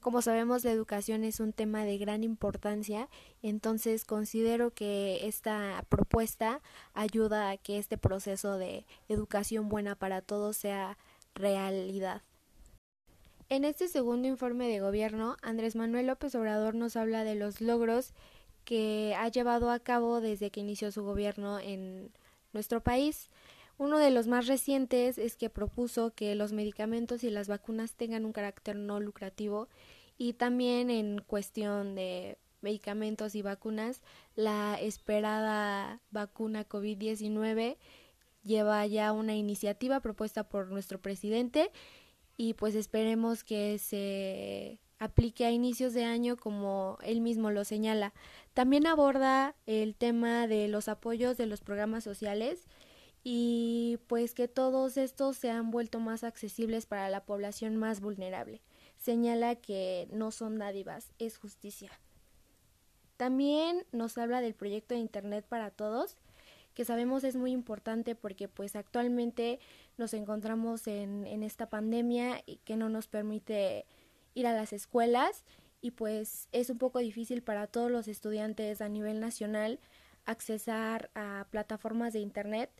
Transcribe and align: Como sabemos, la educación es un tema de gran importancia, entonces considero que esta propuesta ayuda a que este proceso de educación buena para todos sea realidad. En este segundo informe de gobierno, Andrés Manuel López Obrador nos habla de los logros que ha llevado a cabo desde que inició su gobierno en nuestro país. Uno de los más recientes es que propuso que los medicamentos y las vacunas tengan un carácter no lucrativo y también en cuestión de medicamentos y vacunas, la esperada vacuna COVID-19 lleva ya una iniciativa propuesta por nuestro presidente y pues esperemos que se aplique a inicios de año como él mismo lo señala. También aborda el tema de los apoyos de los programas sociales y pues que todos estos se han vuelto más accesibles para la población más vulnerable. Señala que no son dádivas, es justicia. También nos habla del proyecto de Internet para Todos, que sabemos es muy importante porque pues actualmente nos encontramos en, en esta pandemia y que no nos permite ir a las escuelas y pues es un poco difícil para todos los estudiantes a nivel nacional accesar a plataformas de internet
Como 0.00 0.22
sabemos, 0.22 0.64
la 0.64 0.72
educación 0.72 1.24
es 1.24 1.40
un 1.40 1.52
tema 1.52 1.84
de 1.84 1.98
gran 1.98 2.24
importancia, 2.24 3.08
entonces 3.42 4.06
considero 4.06 4.70
que 4.70 5.26
esta 5.28 5.84
propuesta 5.90 6.62
ayuda 6.94 7.50
a 7.50 7.58
que 7.58 7.76
este 7.76 7.98
proceso 7.98 8.56
de 8.56 8.86
educación 9.08 9.68
buena 9.68 9.94
para 9.96 10.22
todos 10.22 10.56
sea 10.56 10.96
realidad. 11.34 12.22
En 13.50 13.64
este 13.66 13.88
segundo 13.88 14.26
informe 14.26 14.68
de 14.68 14.80
gobierno, 14.80 15.36
Andrés 15.42 15.76
Manuel 15.76 16.06
López 16.06 16.34
Obrador 16.34 16.74
nos 16.74 16.96
habla 16.96 17.22
de 17.24 17.34
los 17.34 17.60
logros 17.60 18.14
que 18.64 19.14
ha 19.18 19.28
llevado 19.28 19.70
a 19.70 19.80
cabo 19.80 20.22
desde 20.22 20.50
que 20.50 20.60
inició 20.60 20.92
su 20.92 21.02
gobierno 21.02 21.58
en 21.58 22.10
nuestro 22.54 22.80
país. 22.80 23.28
Uno 23.80 23.98
de 23.98 24.10
los 24.10 24.26
más 24.26 24.46
recientes 24.46 25.16
es 25.16 25.36
que 25.36 25.48
propuso 25.48 26.10
que 26.10 26.34
los 26.34 26.52
medicamentos 26.52 27.24
y 27.24 27.30
las 27.30 27.48
vacunas 27.48 27.94
tengan 27.94 28.26
un 28.26 28.32
carácter 28.34 28.76
no 28.76 29.00
lucrativo 29.00 29.68
y 30.18 30.34
también 30.34 30.90
en 30.90 31.22
cuestión 31.26 31.94
de 31.94 32.36
medicamentos 32.60 33.34
y 33.34 33.40
vacunas, 33.40 34.02
la 34.36 34.78
esperada 34.78 36.02
vacuna 36.10 36.68
COVID-19 36.68 37.78
lleva 38.44 38.86
ya 38.86 39.12
una 39.12 39.34
iniciativa 39.34 40.00
propuesta 40.00 40.46
por 40.46 40.70
nuestro 40.70 41.00
presidente 41.00 41.70
y 42.36 42.52
pues 42.52 42.74
esperemos 42.74 43.44
que 43.44 43.78
se 43.78 44.78
aplique 44.98 45.46
a 45.46 45.52
inicios 45.52 45.94
de 45.94 46.04
año 46.04 46.36
como 46.36 46.98
él 47.02 47.22
mismo 47.22 47.50
lo 47.50 47.64
señala. 47.64 48.12
También 48.52 48.86
aborda 48.86 49.54
el 49.64 49.94
tema 49.94 50.46
de 50.46 50.68
los 50.68 50.88
apoyos 50.88 51.38
de 51.38 51.46
los 51.46 51.62
programas 51.62 52.04
sociales 52.04 52.66
y 53.22 53.98
pues 54.06 54.34
que 54.34 54.48
todos 54.48 54.96
estos 54.96 55.36
se 55.36 55.50
han 55.50 55.70
vuelto 55.70 56.00
más 56.00 56.24
accesibles 56.24 56.86
para 56.86 57.10
la 57.10 57.24
población 57.24 57.76
más 57.76 58.00
vulnerable. 58.00 58.62
Señala 58.96 59.56
que 59.56 60.08
no 60.12 60.30
son 60.30 60.58
dádivas, 60.58 61.12
es 61.18 61.38
justicia. 61.38 61.90
También 63.16 63.84
nos 63.92 64.16
habla 64.16 64.40
del 64.40 64.54
proyecto 64.54 64.94
de 64.94 65.00
Internet 65.00 65.44
para 65.46 65.70
Todos, 65.70 66.16
que 66.74 66.84
sabemos 66.84 67.24
es 67.24 67.36
muy 67.36 67.50
importante 67.52 68.14
porque 68.14 68.48
pues 68.48 68.76
actualmente 68.76 69.60
nos 69.98 70.14
encontramos 70.14 70.86
en, 70.86 71.26
en 71.26 71.42
esta 71.42 71.68
pandemia 71.68 72.42
y 72.46 72.56
que 72.58 72.76
no 72.76 72.88
nos 72.88 73.08
permite 73.08 73.84
ir 74.34 74.46
a 74.46 74.54
las 74.54 74.72
escuelas 74.72 75.44
y 75.82 75.90
pues 75.90 76.48
es 76.52 76.70
un 76.70 76.78
poco 76.78 77.00
difícil 77.00 77.42
para 77.42 77.66
todos 77.66 77.90
los 77.90 78.08
estudiantes 78.08 78.80
a 78.80 78.88
nivel 78.88 79.20
nacional 79.20 79.80
accesar 80.26 81.10
a 81.14 81.46
plataformas 81.50 82.12
de 82.12 82.20
internet 82.20 82.70